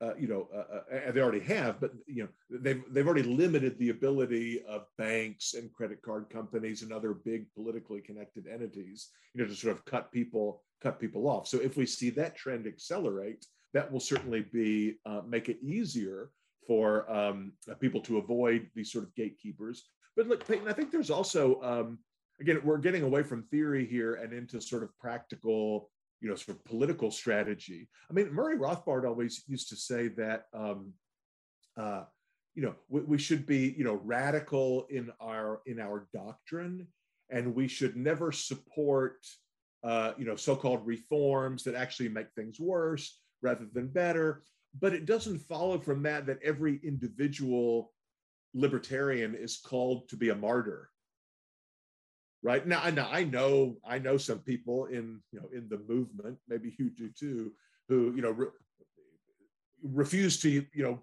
[0.00, 2.28] uh, you know, uh, uh, they already have, but, you know,
[2.60, 7.52] they've, they've already limited the ability of banks and credit card companies and other big
[7.52, 11.46] politically connected entities, you know, to sort of cut people, cut people off.
[11.48, 16.30] So if we see that trend accelerate, that will certainly be, uh, make it easier
[16.66, 19.84] for um, uh, people to avoid these sort of gatekeepers.
[20.16, 21.98] But look, Peyton, I think there's also, um,
[22.40, 26.56] again, we're getting away from theory here and into sort of practical, you know, sort
[26.56, 27.88] of political strategy.
[28.10, 30.92] I mean, Murray Rothbard always used to say that, um,
[31.76, 32.04] uh,
[32.54, 36.86] you know, we, we should be, you know, radical in our in our doctrine,
[37.30, 39.26] and we should never support,
[39.84, 44.42] uh, you know, so-called reforms that actually make things worse rather than better
[44.80, 47.92] but it doesn't follow from that that every individual
[48.54, 50.90] libertarian is called to be a martyr
[52.42, 52.66] right?
[52.66, 56.38] Now I know I know I know some people in you know in the movement
[56.48, 57.52] maybe you do too
[57.88, 58.46] who you know re-
[59.82, 61.00] refuse to you know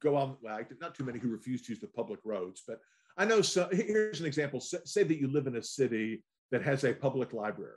[0.00, 2.80] go on well not too many who refuse to use the public roads but
[3.16, 4.60] I know so here's an example.
[4.60, 7.72] Say that you live in a city that has a public library.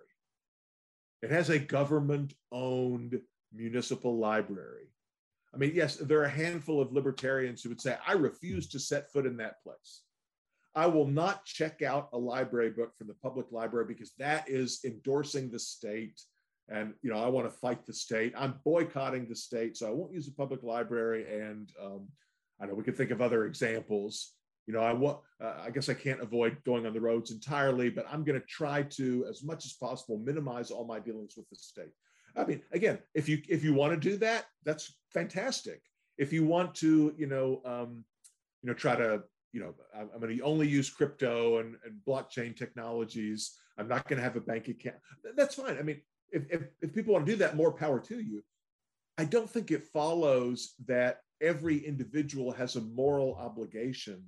[1.21, 3.19] It has a government owned
[3.53, 4.87] municipal library.
[5.53, 8.79] I mean, yes, there are a handful of libertarians who would say, I refuse to
[8.79, 10.03] set foot in that place.
[10.77, 14.79] I will not check out a library book from the public library because that is
[14.85, 16.21] endorsing the state.
[16.69, 18.33] And, you know, I want to fight the state.
[18.37, 19.75] I'm boycotting the state.
[19.77, 21.23] So I won't use a public library.
[21.41, 22.07] And um,
[22.61, 24.33] I know we could think of other examples.
[24.67, 27.89] You know, I want, uh, I guess I can't avoid going on the roads entirely,
[27.89, 31.49] but I'm going to try to, as much as possible, minimize all my dealings with
[31.49, 31.93] the state.
[32.35, 35.81] I mean, again, if you if you want to do that, that's fantastic.
[36.17, 38.03] If you want to, you know, um,
[38.61, 41.99] you know, try to, you know, I'm, I'm going to only use crypto and, and
[42.07, 43.57] blockchain technologies.
[43.77, 44.97] I'm not going to have a bank account.
[45.35, 45.77] That's fine.
[45.77, 48.43] I mean, if, if if people want to do that, more power to you.
[49.17, 54.23] I don't think it follows that every individual has a moral obligation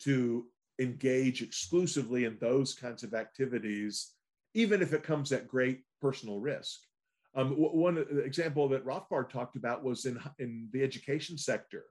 [0.00, 0.46] to
[0.80, 4.12] engage exclusively in those kinds of activities,
[4.54, 6.80] even if it comes at great personal risk.
[7.34, 11.84] Um, one example that Rothbard talked about was in, in the education sector.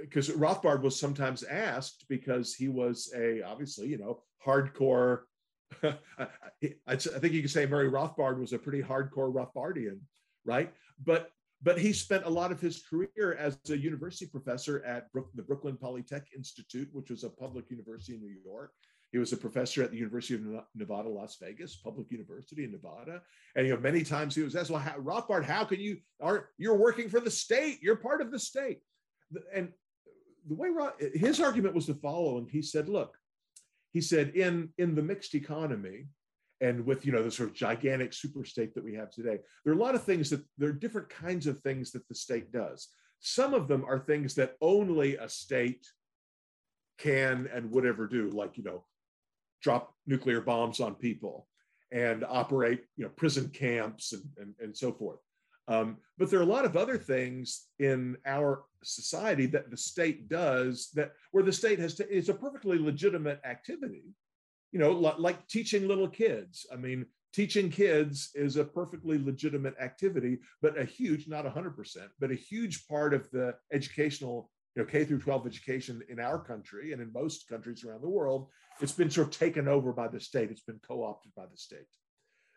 [0.00, 5.22] Because uh, Rothbard was sometimes asked because he was a obviously you know hardcore
[5.82, 6.26] I,
[6.86, 9.98] I, think you could say Murray Rothbard was a pretty hardcore Rothbardian,
[10.44, 10.72] right?
[11.04, 11.30] But
[11.62, 15.42] but he spent a lot of his career as a university professor at Brook, the
[15.42, 18.72] Brooklyn Polytech Institute, which was a public university in New York.
[19.12, 23.22] He was a professor at the University of Nevada, Las Vegas, public university in Nevada.
[23.56, 25.98] And you know, many times he was asked, "Well, how, Rothbard, how can you?
[26.20, 27.78] Are you're working for the state?
[27.80, 28.80] You're part of the state."
[29.54, 29.72] And
[30.46, 30.70] the way
[31.14, 33.16] his argument was the following: He said, "Look,
[33.92, 36.06] he said in in the mixed economy
[36.60, 39.72] and with you know the sort of gigantic super state that we have today there
[39.72, 42.52] are a lot of things that there are different kinds of things that the state
[42.52, 42.88] does.
[43.20, 45.86] Some of them are things that only a state
[46.98, 48.84] can and would ever do like you know
[49.62, 51.48] drop nuclear bombs on people
[51.92, 55.18] and operate you know prison camps and, and, and so forth
[55.68, 60.28] um, but there are a lot of other things in our society that the state
[60.28, 64.04] does that where the state has to, it's a perfectly legitimate activity,
[64.72, 66.66] you know, like, like teaching little kids.
[66.72, 72.30] I mean, teaching kids is a perfectly legitimate activity, but a huge, not 100%, but
[72.30, 76.92] a huge part of the educational, you know, K through 12 education in our country
[76.92, 78.48] and in most countries around the world,
[78.80, 80.50] it's been sort of taken over by the state.
[80.50, 81.86] It's been co-opted by the state.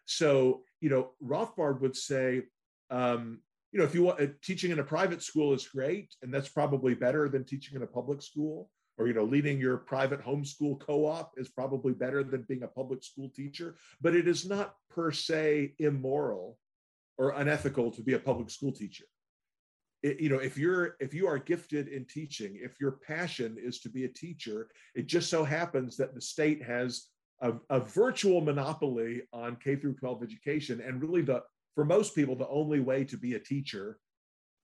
[0.06, 2.44] So, you know, Rothbard would say,
[2.90, 3.40] um,
[3.72, 6.50] you know, if you want uh, teaching in a private school is great, and that's
[6.50, 8.70] probably better than teaching in a public school.
[8.98, 13.04] Or you know, leading your private homeschool co-op is probably better than being a public
[13.04, 13.76] school teacher.
[14.02, 16.58] But it is not per se immoral
[17.18, 19.06] or unethical to be a public school teacher.
[20.02, 23.80] It, you know, if you're if you are gifted in teaching, if your passion is
[23.82, 27.08] to be a teacher, it just so happens that the state has
[27.42, 31.44] a, a virtual monopoly on K through 12 education, and really the
[31.78, 34.00] for most people, the only way to be a teacher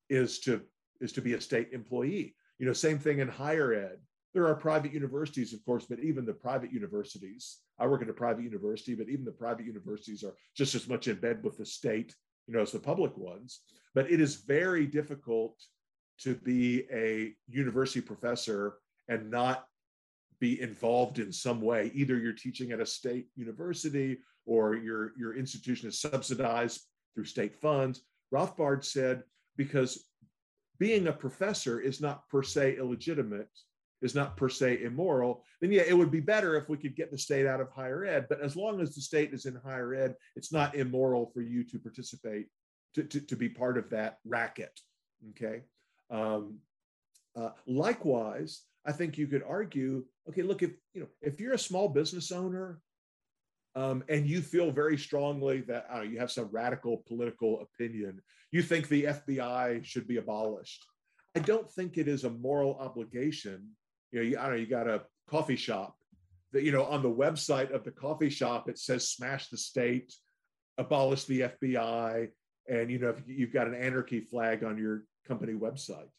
[0.10, 0.62] is to
[1.00, 2.34] is to be a state employee.
[2.58, 3.98] You know, same thing in higher ed.
[4.34, 8.14] There are private universities, of course, but even the private universities, I work at a
[8.14, 11.68] private university, but even the private universities are just as much in bed with the
[11.68, 12.16] state,
[12.48, 13.60] you know, as the public ones.
[13.94, 15.56] But it is very difficult
[16.22, 19.66] to be a university professor and not
[20.40, 21.92] be involved in some way.
[21.94, 26.82] Either you're teaching at a state university or your, your institution is subsidized
[27.14, 28.02] through state funds.
[28.34, 29.24] Rothbard said,
[29.58, 30.06] because
[30.80, 33.50] being a professor is not per se illegitimate,
[34.02, 37.10] is not per se immoral, then yeah, it would be better if we could get
[37.10, 38.26] the state out of higher ed.
[38.28, 41.64] But as long as the state is in higher ed, it's not immoral for you
[41.66, 42.48] to participate,
[42.96, 44.78] to, to, to be part of that racket.
[45.30, 45.64] Okay.
[46.10, 46.60] Um,
[47.36, 51.60] uh, likewise, I think you could argue, okay, look, if you know, if you're a
[51.60, 52.82] small business owner
[53.76, 58.62] um, and you feel very strongly that know, you have some radical political opinion, you
[58.62, 60.86] think the FBI should be abolished.
[61.36, 63.70] I don't think it is a moral obligation.
[64.12, 65.96] You know, you, I don't know, you got a coffee shop
[66.52, 70.14] that, you know, on the website of the coffee shop, it says smash the state,
[70.78, 72.30] abolish the FBI,
[72.70, 76.10] and, you know, you've got an anarchy flag on your company website.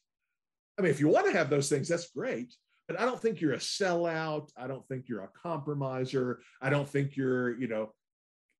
[0.76, 2.52] I mean, if you want to have those things, that's great
[2.86, 4.50] but I don't think you're a sellout.
[4.56, 6.40] I don't think you're a compromiser.
[6.60, 7.92] I don't think you're, you know,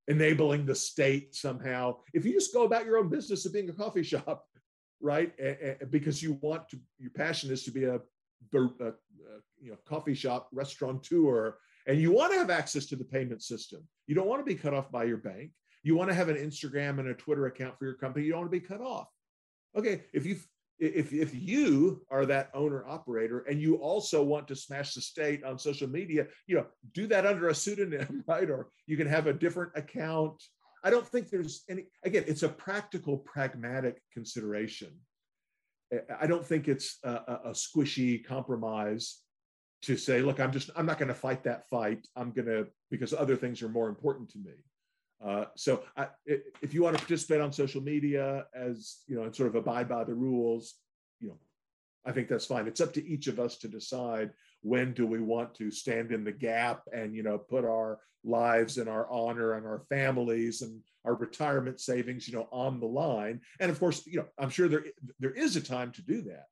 [0.09, 1.97] enabling the state somehow.
[2.13, 4.47] If you just go about your own business of being a coffee shop,
[5.01, 5.33] right,
[5.91, 7.97] because you want to, your passion is to be a,
[8.55, 8.93] a, a
[9.61, 11.57] you know coffee shop restaurateur,
[11.87, 13.87] and you want to have access to the payment system.
[14.07, 15.51] You don't want to be cut off by your bank.
[15.83, 18.25] You want to have an Instagram and a Twitter account for your company.
[18.25, 19.09] You don't want to be cut off.
[19.77, 20.39] Okay, if you
[20.79, 25.45] if, if you are that owner operator and you also want to smash the state
[25.45, 28.51] on social media you know do that under a pseudonym right?
[28.51, 30.43] Or you can have a different account.
[30.83, 34.93] I don't think there's any again it's a practical pragmatic consideration.
[36.21, 39.21] I don't think it's a, a squishy compromise
[39.83, 42.07] to say look i'm just i'm not going to fight that fight.
[42.17, 44.53] I'm going to because other things are more important to me
[45.27, 49.35] uh, so I, if you want to participate on social media as you know and
[49.35, 50.75] sort of abide by the rules,
[51.21, 51.39] you know,
[52.05, 52.67] I think that's fine.
[52.67, 56.25] It's up to each of us to decide when do we want to stand in
[56.25, 60.81] the gap and you know put our lives and our honor and our families and
[61.05, 63.41] our retirement savings you know on the line.
[63.61, 64.85] And of course, you know, I'm sure there
[65.21, 66.47] there is a time to do that.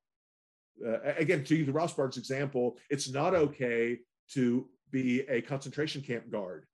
[0.84, 3.98] Uh, again, to use the Rothbard's example, it's not okay
[4.30, 6.64] to be a concentration camp guard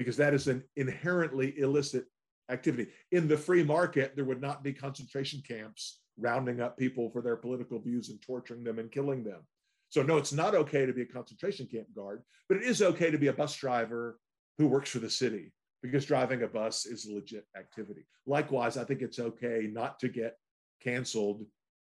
[0.00, 2.06] because that is an inherently illicit
[2.50, 2.90] activity.
[3.12, 7.36] In the free market, there would not be concentration camps rounding up people for their
[7.36, 9.42] political views and torturing them and killing them.
[9.90, 13.10] So, no, it's not okay to be a concentration camp guard, but it is okay
[13.10, 14.18] to be a bus driver
[14.56, 18.06] who works for the city because driving a bus is a legit activity.
[18.24, 20.38] Likewise, I think it's okay not to get
[20.82, 21.44] canceled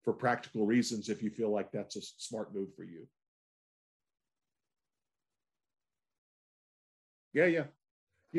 [0.03, 3.07] for practical reasons if you feel like that's a smart move for you.
[7.33, 7.63] Yeah, yeah.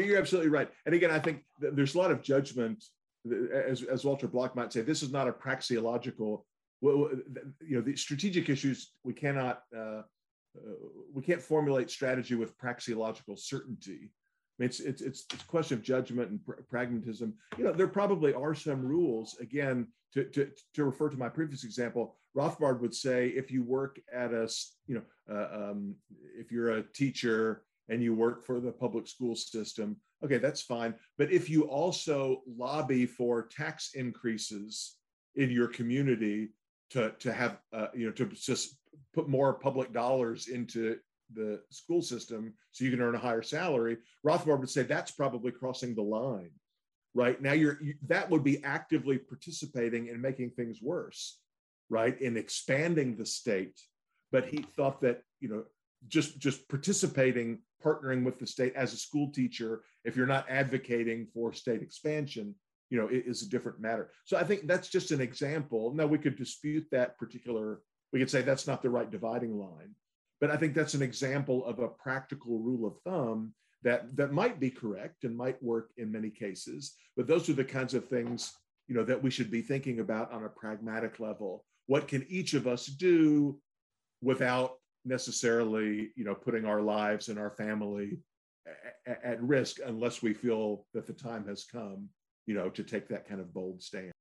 [0.04, 0.70] You're absolutely right.
[0.84, 2.84] And again, I think there's a lot of judgment,
[3.52, 6.42] as, as Walter Block might say, this is not a praxeological,
[6.82, 10.02] you know, the strategic issues, we cannot, uh,
[10.56, 10.74] uh,
[11.14, 14.10] we can't formulate strategy with praxeological certainty.
[14.58, 17.32] I mean, it's, it's, it's, it's a question of judgment and pr- pragmatism.
[17.56, 19.36] You know, there probably are some rules.
[19.40, 23.98] Again, to, to, to refer to my previous example, Rothbard would say if you work
[24.12, 24.48] at a,
[24.86, 25.02] you know,
[25.34, 25.94] uh, um,
[26.38, 30.94] if you're a teacher and you work for the public school system, okay, that's fine.
[31.18, 34.96] But if you also lobby for tax increases
[35.34, 36.50] in your community
[36.90, 38.76] to, to have, uh, you know, to just
[39.14, 40.96] put more public dollars into
[41.32, 45.50] the school system so you can earn a higher salary, Rothbard would say that's probably
[45.50, 46.50] crossing the line,
[47.14, 47.40] right?
[47.40, 51.38] Now you're you, that would be actively participating in making things worse,
[51.88, 52.20] right?
[52.20, 53.80] In expanding the state.
[54.32, 55.64] But he thought that you know
[56.08, 61.26] just just participating, partnering with the state as a school teacher, if you're not advocating
[61.32, 62.54] for state expansion,
[62.90, 64.10] you know, is a different matter.
[64.24, 65.92] So I think that's just an example.
[65.94, 67.80] Now we could dispute that particular.
[68.12, 69.94] We could say that's not the right dividing line
[70.40, 74.60] but I think that's an example of a practical rule of thumb that, that might
[74.60, 76.94] be correct and might work in many cases.
[77.16, 78.52] But those are the kinds of things
[78.88, 81.64] you know, that we should be thinking about on a pragmatic level.
[81.86, 83.58] What can each of us do
[84.22, 84.74] without
[85.06, 88.18] necessarily you know, putting our lives and our family
[89.06, 92.08] at, at risk unless we feel that the time has come
[92.46, 94.12] you know, to take that kind of bold stand.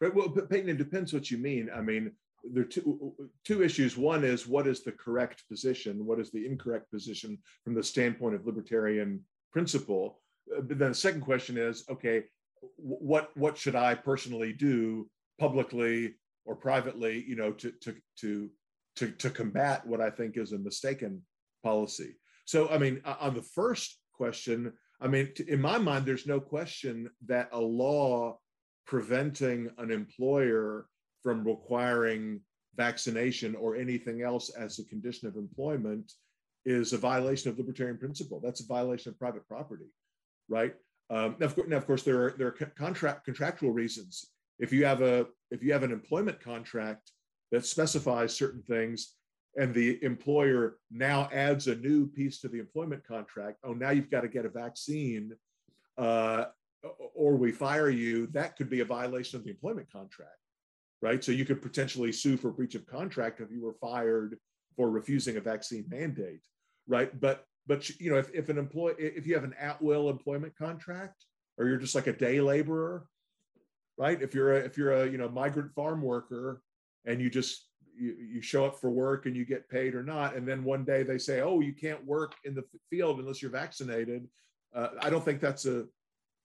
[0.00, 0.14] Right.
[0.14, 1.68] Well, Peyton, it depends what you mean.
[1.74, 3.98] I mean, there are two, two issues.
[3.98, 6.06] One is what is the correct position?
[6.06, 9.20] What is the incorrect position from the standpoint of libertarian
[9.52, 10.22] principle?
[10.56, 12.24] Uh, but then the second question is, okay,
[12.76, 15.08] what what should I personally do
[15.38, 16.14] publicly
[16.50, 18.50] or privately, you know, to to to
[18.96, 21.22] to, to combat what I think is a mistaken
[21.62, 22.16] policy?
[22.44, 27.08] So, I mean, on the first question, I mean, in my mind, there's no question
[27.26, 28.38] that a law
[28.84, 30.86] preventing an employer
[31.22, 32.40] from requiring
[32.74, 36.12] vaccination or anything else as a condition of employment
[36.64, 38.40] is a violation of libertarian principle.
[38.42, 39.90] That's a violation of private property,
[40.48, 40.74] right?
[41.10, 44.32] Um, now, of course, now, of course, there are there are contract contractual reasons.
[44.60, 47.10] If you have a if you have an employment contract
[47.50, 49.14] that specifies certain things,
[49.56, 54.10] and the employer now adds a new piece to the employment contract, oh, now you've
[54.10, 55.32] got to get a vaccine,
[55.98, 56.44] uh,
[57.14, 58.28] or we fire you.
[58.28, 60.36] That could be a violation of the employment contract
[61.02, 61.22] right?
[61.22, 64.38] So you could potentially sue for breach of contract if you were fired
[64.76, 66.40] for refusing a vaccine mandate,
[66.86, 67.18] right?
[67.18, 70.56] But but you know if, if an employee if you have an at will employment
[70.56, 71.24] contract
[71.58, 73.06] or you're just like a day laborer,
[74.00, 74.22] right?
[74.22, 76.62] If you're a if you're a you know migrant farm worker
[77.04, 80.34] and you just you, you show up for work and you get paid or not,
[80.34, 83.50] and then one day they say, oh, you can't work in the field unless you're
[83.50, 84.26] vaccinated.
[84.74, 85.84] Uh, I don't think that's a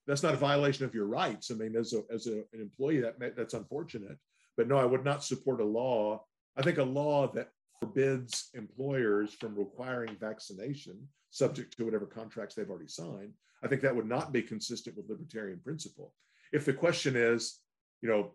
[0.05, 1.49] that's not a violation of your rights.
[1.49, 4.17] I mean, as a as a, an employee, that that's unfortunate.
[4.57, 6.25] But no, I would not support a law.
[6.57, 12.69] I think a law that forbids employers from requiring vaccination, subject to whatever contracts they've
[12.69, 13.33] already signed,
[13.63, 16.13] I think that would not be consistent with libertarian principle.
[16.55, 17.59] If the question is,
[18.01, 18.31] you know,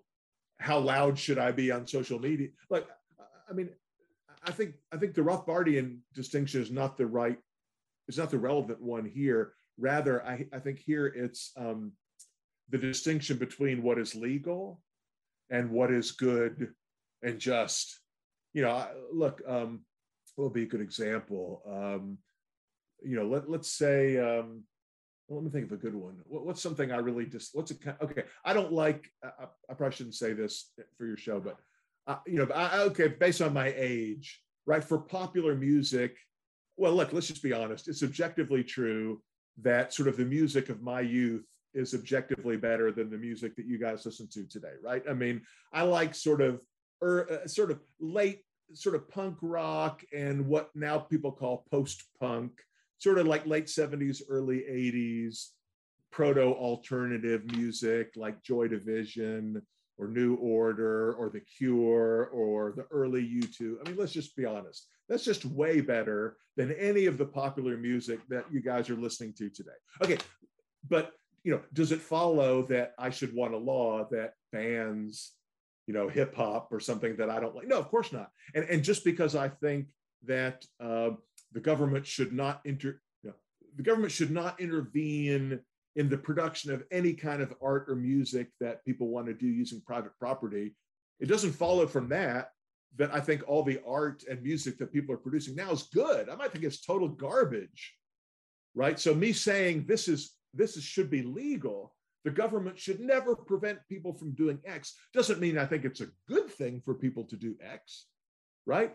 [0.59, 2.49] how loud should I be on social media?
[2.69, 2.87] Like,
[3.49, 3.71] I mean,
[4.49, 7.39] I think I think the Rothbardian distinction is not the right,
[8.09, 9.43] is not the relevant one here.
[9.79, 11.93] Rather, I, I think here it's um,
[12.69, 14.83] the distinction between what is legal
[15.51, 16.75] and what is good
[17.23, 17.99] and just.
[18.53, 19.85] You know, look, um,
[20.37, 21.63] would be a good example?
[21.67, 22.19] Um,
[23.03, 24.65] you know, let, let's say, um,
[25.37, 26.17] let me think of a good one.
[26.25, 29.97] What, what's something I really just, what's a, okay, I don't like, I, I probably
[29.97, 31.57] shouldn't say this for your show, but,
[32.07, 36.17] uh, you know, I, okay, based on my age, right, for popular music,
[36.77, 37.89] well, look, let's just be honest.
[37.89, 39.23] It's objectively true
[39.63, 43.67] that sort of the music of my youth is objectively better than the music that
[43.67, 45.03] you guys listen to today, right?
[45.09, 46.61] I mean, I like sort of
[47.03, 52.05] er, uh, sort of late sort of punk rock and what now people call post
[52.19, 52.53] punk,
[53.01, 55.49] sort of like late 70s, early 80s,
[56.13, 59.61] proto alternative music like Joy Division
[59.99, 63.77] or New Order or The Cure or the early U2.
[63.81, 64.87] I mean, let's just be honest.
[65.09, 69.35] That's just way better than any of the popular music that you guys are listening
[69.39, 69.71] to today.
[70.03, 70.19] Okay,
[70.89, 75.33] but you know, does it follow that I should want a law that bans,
[75.87, 77.67] you know, hip hop or something that I don't like?
[77.67, 78.31] No, of course not.
[78.55, 79.87] And and just because I think
[80.27, 81.11] that uh,
[81.53, 83.37] the government should not inter, you know,
[83.77, 85.61] the government should not intervene
[85.97, 89.47] in the production of any kind of art or music that people want to do
[89.47, 90.75] using private property.
[91.19, 92.51] It doesn't follow from that
[92.97, 96.29] that I think all the art and music that people are producing now is good.
[96.29, 97.95] I might think it's total garbage,
[98.75, 98.99] right?
[98.99, 101.95] So me saying this is this is, should be legal,
[102.25, 104.95] the government should never prevent people from doing X.
[105.15, 108.07] Doesn't mean I think it's a good thing for people to do X,
[108.67, 108.95] right?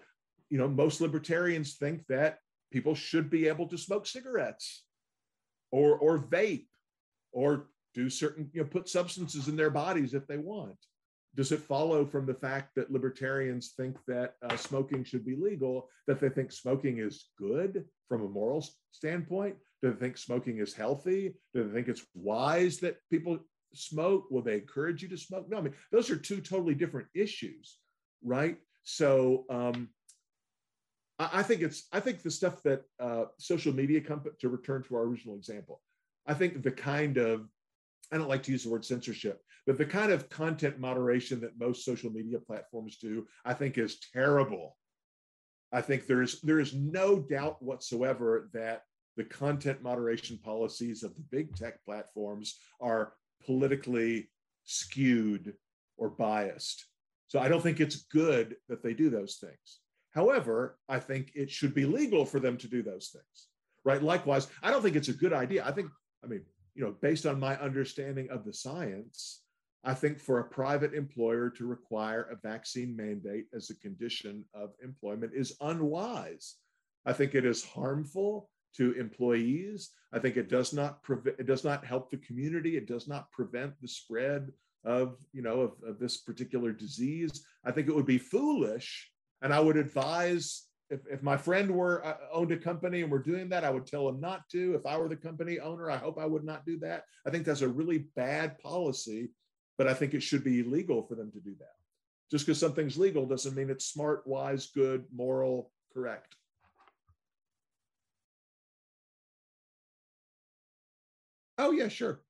[0.50, 2.40] You know, most libertarians think that
[2.76, 4.84] people should be able to smoke cigarettes
[5.72, 6.68] or or vape
[7.32, 10.76] or do certain, you know, put substances in their bodies if they want.
[11.36, 15.88] Does it follow from the fact that libertarians think that uh, smoking should be legal
[16.08, 19.56] that they think smoking is good from a moral standpoint?
[19.82, 21.36] Do they think smoking is healthy?
[21.54, 23.40] Do they think it's wise that people
[23.74, 24.26] smoke?
[24.30, 25.50] Will they encourage you to smoke?
[25.50, 27.78] No i mean those are two totally different issues
[28.26, 28.58] right?
[28.84, 29.90] So um,
[31.18, 34.96] I, think it's i think the stuff that uh, social media company to return to
[34.96, 35.82] our original example
[36.28, 37.48] i think the kind of
[38.12, 41.60] I don't like to use the word censorship, but the kind of content moderation that
[41.60, 44.78] most social media platforms do, I think is terrible.
[45.72, 48.84] I think there is there is no doubt whatsoever that
[49.18, 53.14] the content moderation policies of the big tech platforms are
[53.46, 54.30] politically
[54.64, 55.54] skewed
[55.98, 56.86] or biased.
[57.28, 59.80] So I don't think it's good that they do those things.
[60.16, 63.48] However, I think it should be legal for them to do those things.
[63.84, 64.02] Right?
[64.02, 65.64] Likewise, I don't think it's a good idea.
[65.64, 65.92] I think
[66.24, 66.42] I mean
[66.76, 69.42] you know, based on my understanding of the science,
[69.84, 74.72] I think for a private employer to require a vaccine mandate as a condition of
[74.84, 76.56] employment is unwise.
[77.06, 79.92] I think it is harmful to employees.
[80.12, 82.76] I think it does not prevent it does not help the community.
[82.76, 84.52] It does not prevent the spread
[84.84, 87.46] of you know of, of this particular disease.
[87.64, 89.12] I think it would be foolish,
[89.42, 93.20] and I would advise if, if my friend were uh, owned a company and we're
[93.20, 94.76] doing that, I would tell him not to.
[94.76, 97.06] If I were the company owner, I hope I would not do that.
[97.26, 99.30] I think that's a really bad policy,
[99.78, 101.74] but I think it should be illegal for them to do that.
[102.32, 106.36] Just because something's legal doesn't mean it's smart, wise, good, moral, correct.
[111.58, 112.22] Oh, yeah, sure.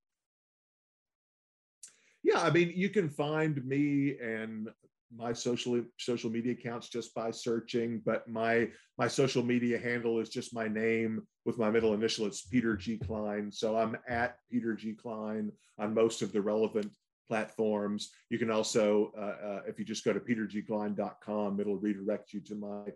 [2.24, 4.70] Yeah, I mean, you can find me and
[5.16, 10.30] my social social media accounts just by searching but my my social media handle is
[10.30, 12.26] just my name with my middle initial.
[12.26, 12.98] It's peter g.
[12.98, 13.52] Klein.
[13.52, 14.94] So i'm at peter g.
[14.94, 16.92] Klein on most of the relevant
[17.28, 18.12] platforms.
[18.30, 22.56] You can also uh, uh, if you just go to petergklein.com it'll redirect you to
[22.56, 22.92] my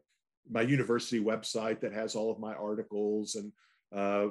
[0.50, 3.52] my university website that has all of my articles and
[3.96, 4.28] uh,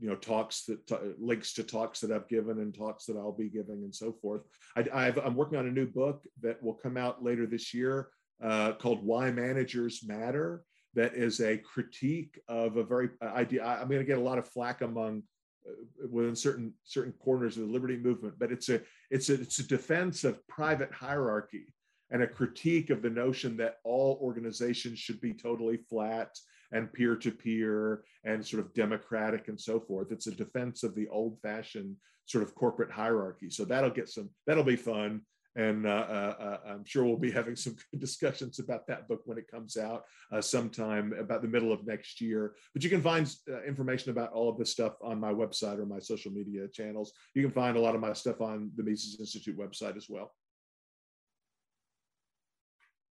[0.00, 3.32] you know talks that t- links to talks that I've given and talks that I'll
[3.32, 4.42] be giving and so forth.
[4.76, 8.08] I, am working on a new book that will come out later this year
[8.42, 13.64] uh, called "Why Managers Matter." That is a critique of a very uh, idea.
[13.64, 15.22] I'm going to get a lot of flack among
[15.68, 18.80] uh, within certain certain corners of the liberty movement, but it's a
[19.10, 21.72] it's a it's a defense of private hierarchy
[22.10, 26.36] and a critique of the notion that all organizations should be totally flat
[26.72, 30.12] and peer to peer and sort of democratic and so forth.
[30.12, 31.96] It's a defense of the old fashioned
[32.26, 33.50] sort of corporate hierarchy.
[33.50, 35.22] So that'll get some, that'll be fun.
[35.56, 39.22] And uh, uh, uh I'm sure we'll be having some good discussions about that book
[39.24, 42.54] when it comes out uh, sometime about the middle of next year.
[42.72, 45.86] But you can find uh, information about all of this stuff on my website or
[45.86, 47.12] my social media channels.
[47.34, 50.32] You can find a lot of my stuff on the Mises Institute website as well.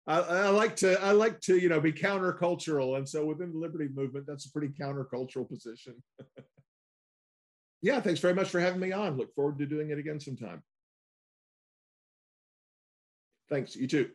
[0.07, 3.59] I, I, like to I like to you know be countercultural, and so within the
[3.59, 6.01] liberty movement, that's a pretty countercultural position.
[7.81, 9.17] yeah, thanks very much for having me on.
[9.17, 10.63] Look forward to doing it again sometime.
[13.49, 13.75] Thanks.
[13.75, 14.09] You too.